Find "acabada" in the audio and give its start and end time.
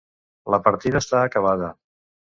1.29-1.73